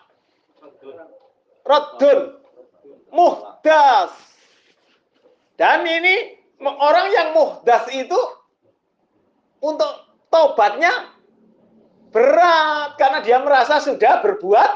[1.62, 2.20] Rodun.
[3.14, 4.10] Muhdas.
[5.54, 6.34] Dan ini
[6.66, 8.18] orang yang muhdas itu
[9.62, 9.90] untuk
[10.34, 11.14] tobatnya
[12.10, 14.70] berat karena dia merasa sudah berbuat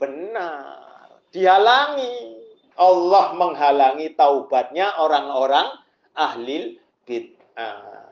[0.00, 1.20] benar.
[1.28, 2.40] Dihalangi.
[2.72, 5.76] Allah menghalangi taubatnya orang-orang
[6.16, 8.08] ahli bid'ah.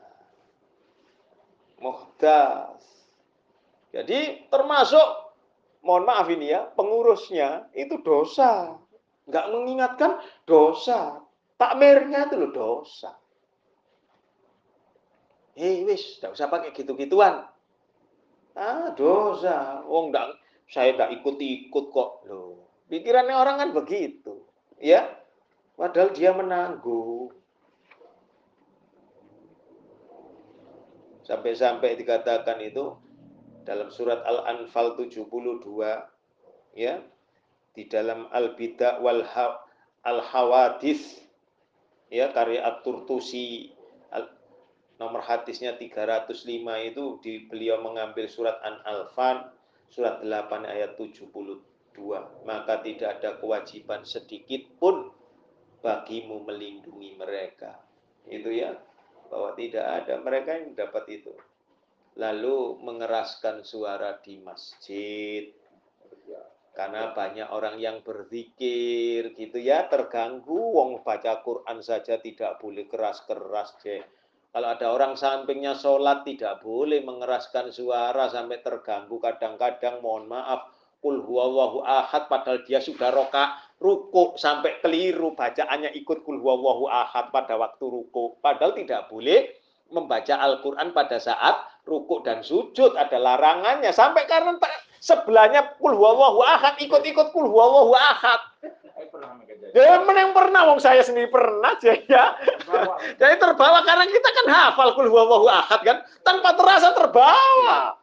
[1.81, 2.85] Muhdas.
[3.91, 5.30] Jadi termasuk
[5.81, 8.77] mohon maaf ini ya, pengurusnya itu dosa.
[9.29, 10.13] Enggak mengingatkan
[10.45, 11.23] dosa.
[11.61, 13.13] Takmirnya itu loh dosa.
[15.61, 17.45] Eh wis, tidak usah pakai gitu-gituan.
[18.57, 19.85] Ah, dosa.
[19.85, 20.35] Oh, enggak,
[20.73, 22.11] saya tidak ikut-ikut kok.
[22.27, 24.41] Loh, pikirannya orang kan begitu.
[24.81, 25.21] Ya,
[25.77, 27.35] padahal dia menanggung.
[31.29, 32.97] Sampai-sampai dikatakan itu
[33.71, 35.31] dalam surat Al-Anfal 72
[36.75, 36.99] ya
[37.71, 39.23] di dalam Al-Bida wal
[40.03, 41.23] Al-Hawadis
[42.11, 43.71] ya karya At-Turtusi
[44.99, 46.35] nomor hadisnya 305
[46.91, 49.55] itu di beliau mengambil surat An-Alfan
[49.87, 51.63] surat 8 ayat 72
[52.43, 55.15] maka tidak ada kewajiban sedikit pun
[55.79, 57.79] bagimu melindungi mereka.
[58.27, 58.75] Itu ya
[59.31, 61.33] bahwa tidak ada mereka yang dapat itu
[62.21, 65.49] lalu mengeraskan suara di masjid.
[66.77, 70.77] Karena banyak orang yang berzikir gitu ya terganggu.
[70.77, 74.05] Wong baca Quran saja tidak boleh keras-keras -keras,
[74.51, 79.23] kalau ada orang sampingnya sholat tidak boleh mengeraskan suara sampai terganggu.
[79.23, 85.39] Kadang-kadang mohon maaf, kul huwallahu ahad padahal dia sudah roka ruku sampai keliru.
[85.39, 88.43] Bacaannya ikut kul huwallahu ahad pada waktu ruku.
[88.43, 89.55] Padahal tidak boleh
[89.91, 93.91] membaca Al-Quran pada saat ruku dan sujud ada larangannya.
[93.91, 94.57] Sampai karena
[95.03, 98.41] sebelahnya kul huwallahu ahad ikut-ikut kul huwallahu ahad.
[99.73, 102.25] Ya yang pernah, wong saya sendiri pernah aja ya.
[103.17, 107.97] Jadi terbawa karena kita kan hafal kul huwallahu ahad kan, tanpa terasa terbawa.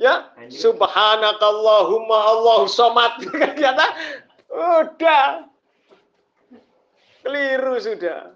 [0.00, 3.20] Ya, subhanakallahumma Allahu somad.
[3.28, 3.84] Ternyata
[4.48, 5.44] udah.
[7.20, 8.32] Keliru sudah.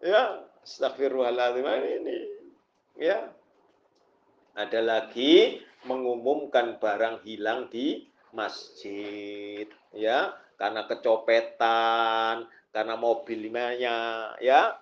[0.00, 1.66] Ya, astagfirullahaladzim
[2.02, 2.18] ini.
[2.98, 3.30] Ya.
[4.58, 14.74] Ada lagi mengumumkan barang hilang di masjid, ya karena kecopetan, karena mobilnya ya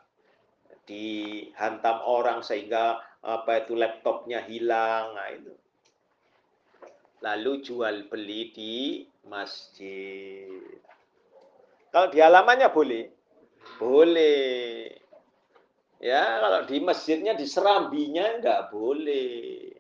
[0.88, 5.52] dihantam orang sehingga apa itu laptopnya hilang, nah itu.
[7.20, 8.76] Lalu jual beli di
[9.26, 10.62] masjid.
[11.90, 13.04] Kalau di halamannya boleh,
[13.76, 15.04] boleh.
[15.96, 19.72] Ya, kalau di masjidnya di serambinya enggak boleh.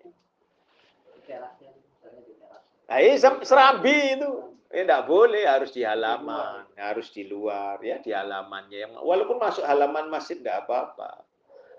[2.86, 4.30] Nah, ini serambi itu.
[4.66, 8.78] Eh, tidak boleh, harus di halaman, harus di luar, ya di halamannya.
[8.82, 11.22] Yang walaupun masuk halaman masjid tidak apa-apa,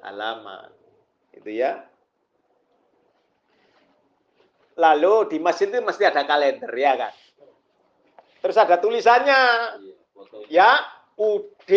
[0.08, 0.71] halaman,
[1.36, 1.84] itu ya.
[4.80, 7.13] Lalu di masjid itu mesti ada kalender, ya kan?
[8.39, 9.41] Terus ada tulisannya,
[10.47, 10.80] ya
[11.19, 11.71] UD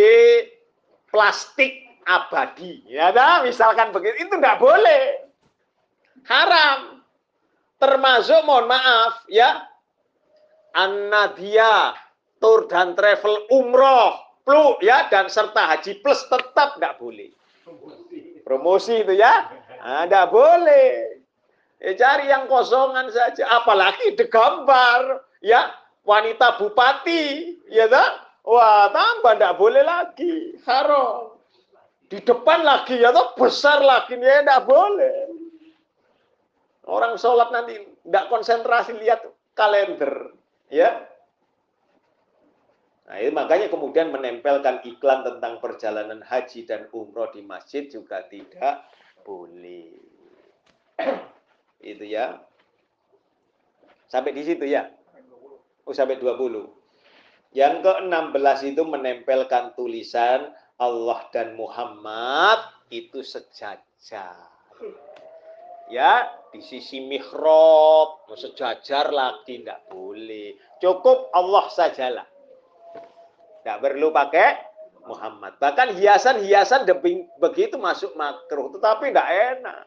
[1.11, 3.45] plastik abadi, ya kan?
[3.45, 5.29] Misalkan begitu, itu tidak boleh,
[6.29, 7.01] haram.
[7.81, 9.65] Termasuk, mohon maaf, ya
[10.77, 11.97] An-Nadia,
[12.41, 17.33] tour dan travel umroh, flu ya dan serta haji plus tetap nggak boleh.
[18.45, 19.49] Promosi itu ya,
[19.81, 21.21] nah, boleh.
[21.81, 25.73] Ya, cari yang kosongan saja, apalagi degambar ya
[26.05, 28.29] wanita bupati, ya tak?
[28.45, 31.30] Wah, tambah nggak boleh lagi, haram.
[32.11, 35.31] Di depan lagi ya toh besar lagi ya nggak boleh.
[36.91, 39.23] Orang sholat nanti nggak konsentrasi lihat
[39.55, 40.35] kalender.
[40.67, 41.07] Ya.
[43.07, 48.87] Nah, itu makanya kemudian menempelkan iklan tentang perjalanan haji dan umroh di masjid juga tidak
[49.23, 49.95] boleh.
[51.83, 52.43] itu ya.
[54.11, 54.91] Sampai di situ ya.
[55.87, 56.71] Oh, sampai 20.
[57.51, 64.49] Yang ke-16 itu menempelkan tulisan Allah dan Muhammad itu sejajar.
[65.93, 70.57] Ya, di sisi mihrab, sejajar lagi tidak boleh.
[70.81, 72.27] Cukup Allah sajalah.
[73.61, 74.57] Tidak perlu pakai
[75.05, 75.61] Muhammad.
[75.61, 76.89] Bahkan hiasan-hiasan
[77.37, 79.85] begitu masuk makruh, tetapi tidak enak.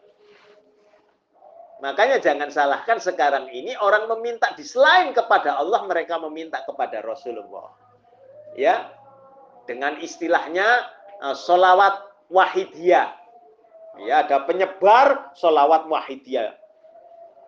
[1.83, 7.75] Makanya jangan salahkan sekarang ini orang meminta di selain kepada Allah mereka meminta kepada Rasulullah.
[8.55, 9.02] Ya.
[9.63, 10.67] Dengan istilahnya
[11.23, 13.15] uh, solawat wahidiyah.
[14.03, 16.57] Ya, ada penyebar solawat wahidiyah.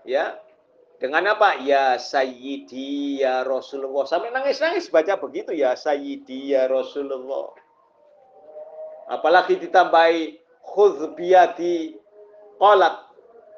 [0.06, 0.38] Ya.
[0.96, 1.60] Dengan apa?
[1.60, 4.08] Ya Sayyidi ya Rasulullah.
[4.08, 7.52] Sampai nangis-nangis baca begitu ya Sayyidi ya Rasulullah.
[9.12, 12.00] Apalagi ditambahi khudh biyadi
[12.58, 12.96] qalat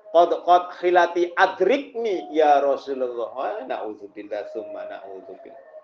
[0.10, 3.30] qad qad khilati adrikni ya Rasulullah.
[3.30, 5.77] Wa na'udzubillah summa na'udzubillah.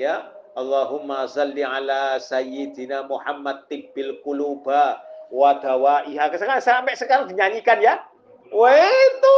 [0.00, 4.96] Ya, Allahumma salli ala sayyidina Muhammad tibbil quluba
[5.28, 6.32] wa dawaiha.
[6.32, 8.00] Sekarang sampai sekarang dinyanyikan ya.
[8.48, 9.36] Wah itu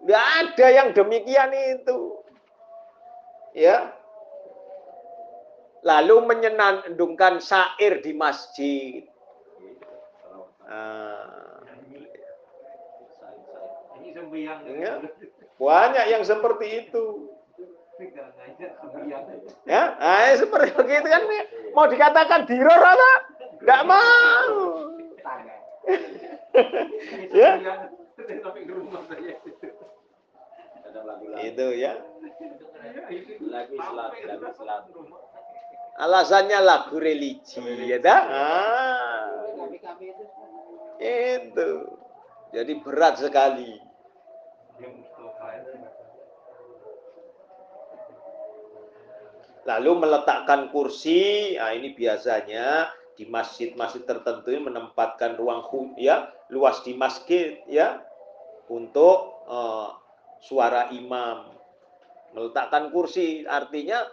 [0.00, 2.16] enggak ada yang demikian itu.
[3.52, 3.92] Ya.
[5.84, 9.04] Lalu menyenandungkan syair di masjid.
[10.64, 11.60] Ah
[14.30, 15.02] Ya.
[15.60, 17.34] Banyak yang seperti itu.
[19.68, 21.22] Ya, nah, seperti begitu kan
[21.76, 23.12] mau dikatakan diror apa?
[23.60, 24.56] Enggak mau.
[27.36, 27.50] ya.
[31.44, 31.92] Itu ya.
[36.00, 38.22] Alasannya lagu religi, ya dah.
[38.32, 39.28] Ah.
[40.96, 41.70] Itu.
[42.50, 43.78] Jadi berat sekali.
[49.68, 55.68] Lalu meletakkan kursi, nah ini biasanya di masjid-masjid tertentu menempatkan ruang
[56.00, 58.00] ya luas di masjid ya
[58.72, 59.92] untuk uh,
[60.40, 61.52] suara imam.
[62.32, 64.08] Meletakkan kursi artinya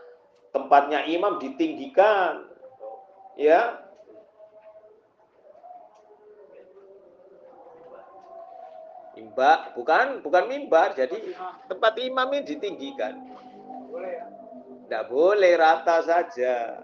[0.52, 2.44] tempatnya imam ditinggikan
[3.40, 3.88] ya
[9.18, 11.34] Mimbar, bukan bukan mimbar, jadi
[11.66, 13.18] tempat imam ini ditinggikan.
[14.88, 16.80] Tidak boleh rata saja.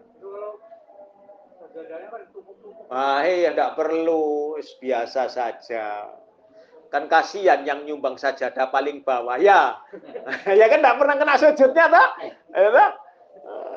[2.91, 6.11] Ah, ya tidak perlu, biasa saja.
[6.91, 9.79] Kan kasihan yang nyumbang sajadah paling bawah, ya.
[10.59, 12.09] ya kan tidak pernah kena sujudnya, tak?
[12.51, 12.85] Ya,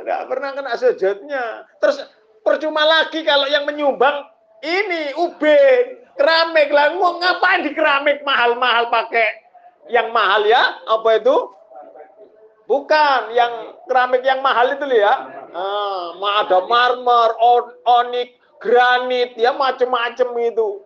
[0.02, 1.44] tidak pernah kena sujudnya.
[1.78, 1.96] Terus
[2.42, 4.26] percuma lagi kalau yang menyumbang
[4.66, 9.46] ini ubin keramik lah ngapain di keramik mahal-mahal pakai
[9.92, 11.36] yang mahal ya apa itu
[12.66, 15.14] bukan yang keramik yang mahal itu ya.
[15.56, 16.12] Ah,
[16.44, 17.32] ada marmer
[17.86, 20.82] onik granit ya macam-macam itu.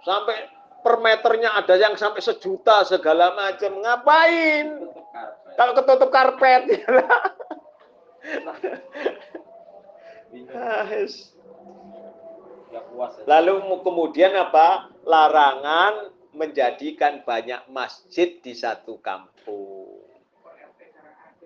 [0.00, 0.48] Sampai
[0.80, 4.88] per meternya ada yang sampai sejuta segala macam ngapain?
[5.58, 6.88] Kalau ketutup karpet ya
[13.26, 14.88] Lalu kemudian apa?
[15.02, 19.99] Larangan menjadikan banyak masjid di satu kampung.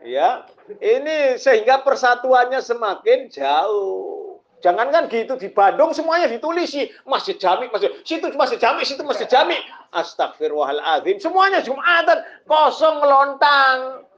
[0.04, 0.44] Ya,
[0.84, 4.38] ini sehingga persatuannya semakin jauh.
[4.60, 9.56] Jangankan gitu di Bandung semuanya ditulisi masjid jami, masjid situ masjid jami, situ masjid jami.
[9.92, 11.20] Astagfirullahaladzim.
[11.20, 14.08] Semuanya Jumatan kosong lontang.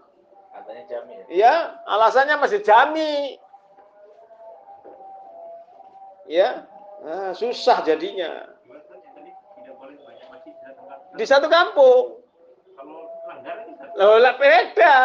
[0.54, 1.12] Katanya jami.
[1.30, 1.54] Ya, ya
[1.86, 3.38] alasannya masjid jami.
[6.26, 6.66] Ya,
[7.06, 8.50] Nah, susah jadinya.
[11.14, 12.18] Di satu kampung.
[13.96, 14.98] Kalau beda.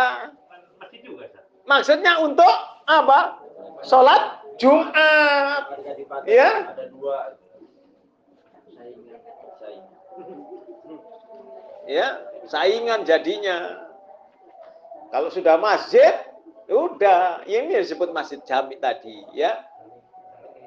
[1.65, 2.55] Maksudnya untuk
[2.89, 3.37] apa?
[3.85, 5.73] Sholat Jumat.
[6.29, 6.75] Ya.
[11.89, 12.07] Ya,
[12.47, 13.89] saingan jadinya.
[15.11, 16.23] Kalau sudah masjid,
[16.71, 17.43] udah.
[17.43, 19.59] Ini disebut masjid jami tadi, ya.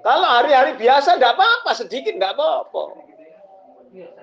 [0.04, 2.82] Kalau hari-hari biasa tidak apa-apa, sedikit tidak apa-apa.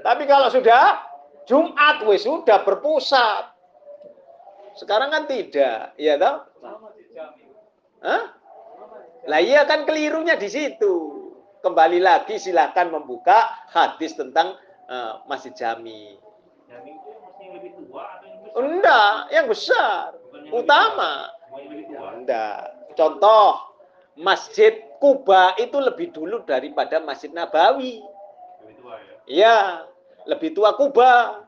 [0.06, 1.10] Tapi kalau sudah
[1.50, 3.50] Jumat, wes sudah berpusat.
[4.78, 6.51] Sekarang kan tidak, iya toh?
[8.02, 8.24] Hah?
[9.30, 10.94] Lah iya kan kelirunya di situ.
[11.62, 14.58] Kembali lagi silahkan membuka hadis tentang
[14.90, 16.18] uh, masjid jami.
[16.66, 17.10] Jami itu
[17.54, 18.18] lebih tua
[18.58, 20.18] Enggak, yang besar.
[20.50, 21.30] Utama.
[22.18, 22.74] Enggak.
[22.98, 23.72] Contoh,
[24.18, 28.02] Masjid Kuba itu lebih dulu daripada Masjid Nabawi.
[28.66, 29.14] Lebih tua ya?
[29.30, 29.58] Iya,
[30.26, 31.46] lebih tua Kuba.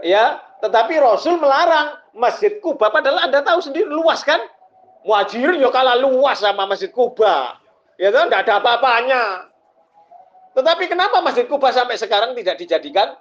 [0.00, 4.40] Ya, tetapi Rasul melarang Masjid Kuba padahal Anda tahu sendiri luas kan?
[5.04, 7.60] Muhajirin ya kalah luas sama Masjid Kuba.
[8.00, 9.22] Ya kan enggak ada apa-apanya.
[10.56, 13.12] Tetapi kenapa Masjid Kuba sampai sekarang tidak dijadikan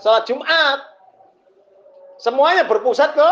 [0.00, 0.80] salat Jumat?
[2.20, 3.30] Semuanya berpusat ke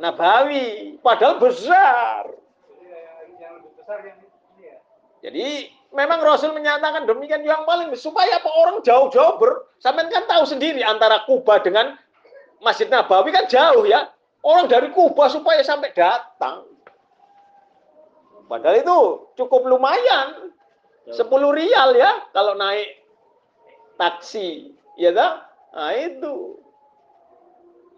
[0.00, 2.26] Nabawi, padahal besar.
[5.22, 10.42] Jadi memang Rasul menyatakan demikian yang paling supaya apa orang jauh-jauh ber sampai kan tahu
[10.42, 11.94] sendiri antara Kuba dengan
[12.58, 14.10] Masjid Nabawi kan jauh ya.
[14.42, 16.66] Orang dari Kuba supaya sampai datang.
[18.50, 18.98] Padahal itu
[19.38, 20.50] cukup lumayan.
[21.06, 23.02] 10 rial ya kalau naik
[23.98, 24.74] taksi.
[24.98, 25.46] Ya tak?
[25.72, 26.58] Nah itu.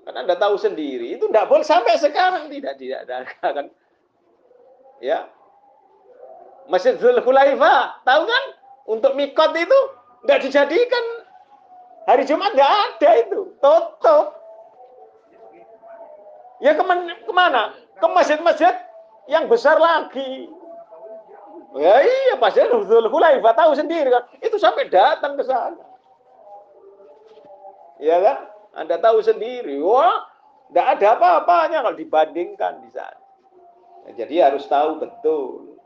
[0.04, 3.24] Kan Anda tahu sendiri, itu tidak boleh sampai sekarang tidak tidak ada
[3.56, 3.66] kan.
[5.00, 5.32] Ya.
[6.68, 8.44] Masjid Zulhulaifa, tahu kan?
[8.84, 9.78] Untuk mikot itu
[10.28, 11.04] nggak dijadikan
[12.04, 14.43] hari Jumat nggak ada itu, tutup.
[16.64, 17.12] Ya ke mana?
[17.12, 17.62] ke mana?
[18.00, 18.72] Ke masjid-masjid
[19.28, 20.48] yang besar lagi.
[21.76, 25.84] Ya iya, Masjid Zulhulaifa tahu sendiri kan, itu sampai datang ke sana.
[28.00, 28.38] Ya kan?
[28.78, 30.24] Anda tahu sendiri, wah,
[30.70, 33.20] tidak ada apa-apanya kalau dibandingkan di sana.
[34.06, 35.76] Nah, jadi harus tahu betul.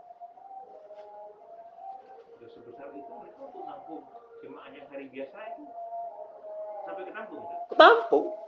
[7.69, 8.48] Ketampung.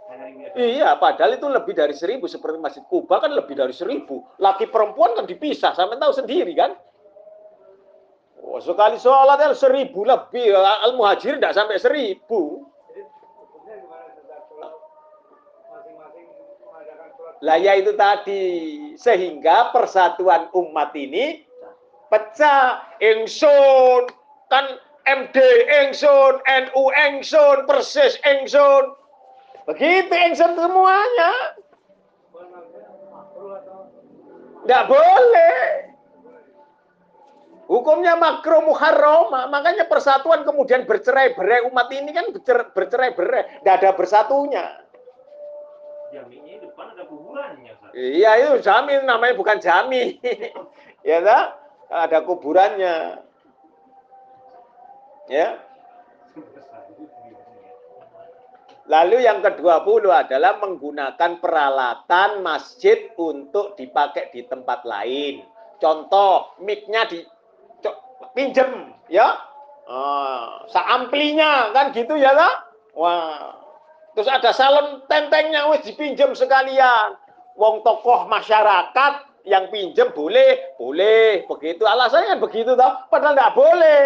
[0.59, 4.27] Iya, padahal itu lebih dari seribu seperti Masjid Kuba kan lebih dari seribu.
[4.43, 6.75] Laki perempuan kan dipisah, sampai tahu sendiri kan.
[8.43, 12.67] Oh, sekali sholat kan seribu lebih, al muhajir tidak sampai seribu.
[17.41, 18.45] Lah ya itu tadi
[19.01, 21.47] sehingga persatuan umat ini
[22.13, 22.85] pecah.
[23.01, 24.13] Engson
[24.53, 24.77] kan
[25.09, 25.37] MD
[25.81, 29.00] Engson, NU Engson, Persis Engson.
[29.71, 31.33] Begitu Engson semuanya.
[34.67, 35.59] Tidak boleh.
[37.71, 42.27] Hukumnya makro muharram, makanya persatuan kemudian bercerai-berai umat ini kan
[42.75, 44.65] bercerai-berai, tidak ada bersatunya.
[46.11, 47.71] Jaminya depan ada kuburannya.
[47.95, 50.19] Iya itu jami namanya bukan jami.
[51.07, 51.45] ya tak?
[51.87, 53.23] Ada kuburannya.
[55.31, 55.63] Ya.
[58.91, 65.47] Lalu yang ke-20 adalah menggunakan peralatan masjid untuk dipakai di tempat lain.
[65.79, 67.23] Contoh, mic-nya di
[68.35, 69.39] pinjem, ya.
[69.87, 72.55] Ah, seamplinya kan gitu ya tak?
[72.99, 73.55] Wah.
[74.19, 77.15] Terus ada salon tentengnya wis dipinjem sekalian.
[77.55, 79.13] Wong tokoh masyarakat
[79.47, 81.47] yang pinjem boleh, boleh.
[81.47, 83.07] Begitu alasannya kan begitu toh.
[83.07, 84.03] Padahal nggak boleh.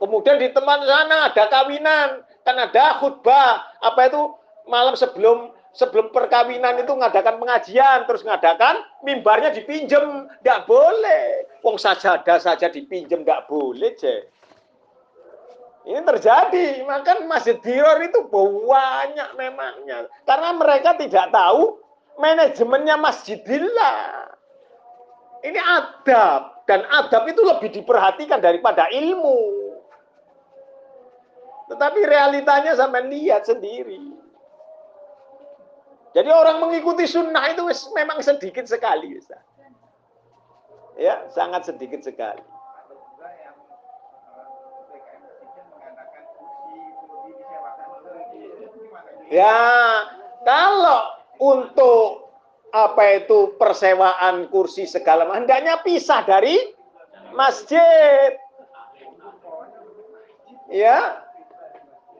[0.00, 2.08] Kemudian di tempat sana ada kawinan,
[2.42, 3.66] kan ada khutbah.
[3.82, 4.34] Apa itu
[4.66, 11.48] malam sebelum sebelum perkawinan itu ngadakan pengajian, terus ngadakan mimbarnya dipinjem, nggak boleh.
[11.64, 14.22] Wong sajadah saja dipinjem nggak boleh, Cek.
[15.82, 20.06] Ini terjadi, maka masjid diror itu banyak memangnya.
[20.22, 21.82] Karena mereka tidak tahu
[22.22, 24.30] manajemennya masjidillah.
[25.42, 29.61] Ini adab, dan adab itu lebih diperhatikan daripada ilmu.
[31.72, 34.12] Tetapi realitanya sampai lihat sendiri.
[36.12, 37.64] Jadi orang mengikuti sunnah itu
[37.96, 39.16] memang sedikit sekali.
[41.00, 42.44] Ya, sangat sedikit sekali.
[49.32, 49.56] Ya,
[50.44, 51.08] kalau
[51.40, 52.28] untuk
[52.76, 56.60] apa itu persewaan kursi segala macam hendaknya pisah dari
[57.32, 58.36] masjid.
[60.68, 61.31] Ya.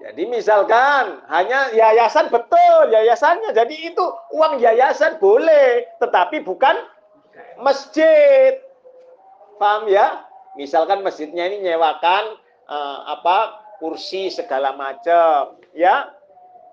[0.02, 3.54] Jadi misalkan hanya yayasan betul, yayasannya.
[3.54, 4.02] Jadi itu
[4.34, 6.74] uang yayasan boleh, tetapi bukan
[7.62, 8.58] masjid.
[9.62, 10.26] Paham ya?
[10.58, 12.34] Misalkan masjidnya ini nyewakan
[12.66, 16.10] eh, apa kursi segala macam, ya.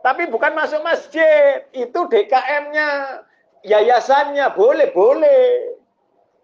[0.01, 3.21] Tapi bukan masuk masjid, itu DKM-nya,
[3.61, 5.75] yayasannya boleh, boleh.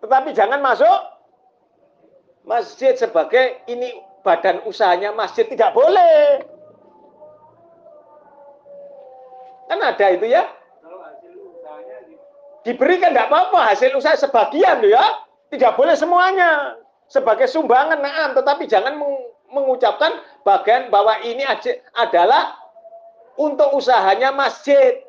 [0.05, 0.99] Tetapi jangan masuk
[2.45, 6.45] masjid sebagai ini badan usahanya masjid tidak boleh.
[9.65, 10.45] Kan ada itu ya.
[12.65, 15.05] Diberikan tidak apa-apa hasil usaha sebagian loh ya.
[15.53, 16.81] Tidak boleh semuanya.
[17.05, 21.45] Sebagai sumbangan naam, tetapi jangan meng- mengucapkan bagian bahwa ini
[21.93, 22.57] adalah
[23.37, 25.05] untuk usahanya masjid.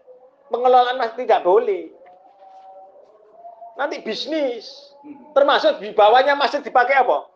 [0.52, 1.88] Pengelolaan masjid tidak boleh.
[3.80, 4.92] Nanti bisnis.
[5.32, 7.28] Termasuk di bawahnya masjid dipakai apa?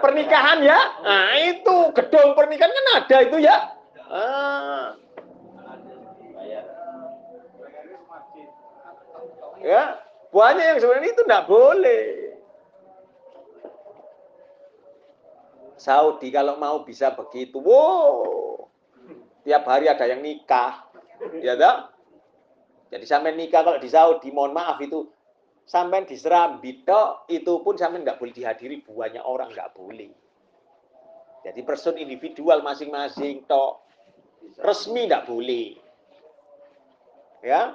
[0.00, 0.78] Pernikahan ya.
[1.04, 3.56] Nah, itu gedung pernikahan kan ada itu ya.
[4.12, 4.96] Ah,
[9.62, 10.02] Ya,
[10.34, 12.04] banyak yang sebenarnya itu tidak boleh.
[15.78, 18.66] Saudi kalau mau bisa begitu, wow,
[19.42, 20.86] tiap hari ada yang nikah,
[21.42, 21.90] ya tak?
[22.94, 25.10] Jadi sampai nikah kalau di Saudi, mohon maaf itu
[25.66, 30.10] sampai di Serambi tok, itu pun sampai nggak boleh dihadiri banyak orang nggak boleh.
[31.42, 33.82] Jadi person individual masing-masing tok
[34.62, 35.74] resmi nggak boleh.
[37.42, 37.74] Ya,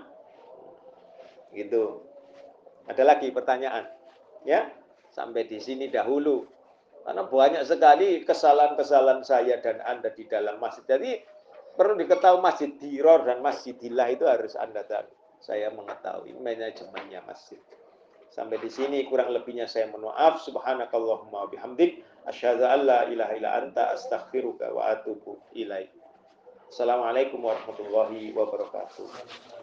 [1.57, 2.05] gitu.
[2.85, 3.89] Ada lagi pertanyaan?
[4.45, 4.69] Ya,
[5.11, 6.45] sampai di sini dahulu.
[7.03, 10.83] Karena banyak sekali kesalahan-kesalahan saya dan Anda di dalam masjid.
[10.85, 11.23] Jadi
[11.73, 15.07] perlu diketahui masjid diror dan masjidillah itu harus Anda tahu.
[15.39, 17.59] Saya mengetahui manajemennya masjid.
[18.27, 20.43] Sampai di sini kurang lebihnya saya mohon maaf.
[20.43, 22.03] Subhanakallahumma bihamdik.
[22.27, 25.89] Asyhadu an la ilaha illa anta astaghfiruka wa atubu ilaik.
[26.67, 29.56] Assalamualaikum warahmatullahi wabarakatuh.